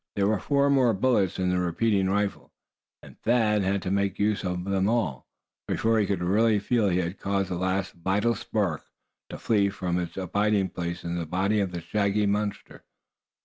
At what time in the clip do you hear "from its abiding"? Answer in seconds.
9.69-10.69